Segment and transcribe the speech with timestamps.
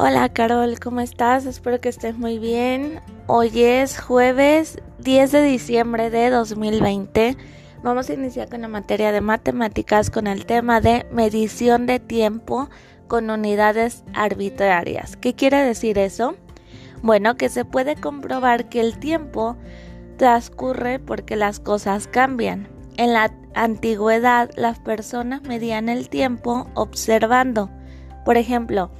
[0.00, 1.44] Hola Carol, ¿cómo estás?
[1.44, 3.00] Espero que estés muy bien.
[3.26, 7.36] Hoy es jueves 10 de diciembre de 2020.
[7.82, 12.70] Vamos a iniciar con la materia de matemáticas con el tema de medición de tiempo
[13.08, 15.16] con unidades arbitrarias.
[15.16, 16.36] ¿Qué quiere decir eso?
[17.02, 19.56] Bueno, que se puede comprobar que el tiempo
[20.16, 22.68] transcurre porque las cosas cambian.
[22.98, 27.68] En la antigüedad las personas medían el tiempo observando.
[28.24, 28.92] Por ejemplo,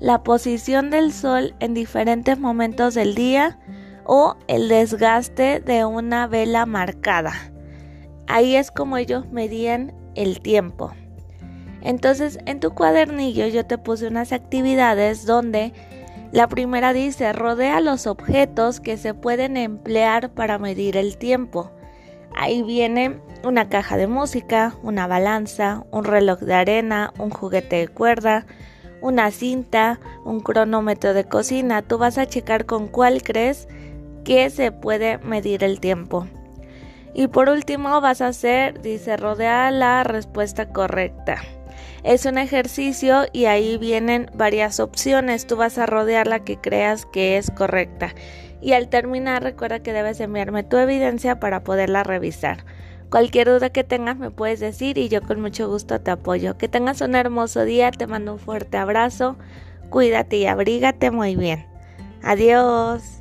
[0.00, 3.58] la posición del sol en diferentes momentos del día
[4.04, 7.32] o el desgaste de una vela marcada.
[8.26, 10.92] Ahí es como ellos medían el tiempo.
[11.82, 15.72] Entonces en tu cuadernillo yo te puse unas actividades donde
[16.32, 21.70] la primera dice rodea los objetos que se pueden emplear para medir el tiempo.
[22.36, 27.88] Ahí viene una caja de música, una balanza, un reloj de arena, un juguete de
[27.88, 28.46] cuerda,
[29.00, 31.82] una cinta, un cronómetro de cocina.
[31.82, 33.68] Tú vas a checar con cuál crees
[34.24, 36.26] que se puede medir el tiempo.
[37.14, 41.42] Y por último vas a hacer, dice, rodea la respuesta correcta.
[42.04, 45.46] Es un ejercicio y ahí vienen varias opciones.
[45.46, 48.14] Tú vas a rodear la que creas que es correcta.
[48.60, 52.64] Y al terminar recuerda que debes enviarme tu evidencia para poderla revisar.
[53.10, 56.58] Cualquier duda que tengas me puedes decir y yo con mucho gusto te apoyo.
[56.58, 59.36] Que tengas un hermoso día, te mando un fuerte abrazo,
[59.88, 61.66] cuídate y abrígate muy bien.
[62.22, 63.17] Adiós.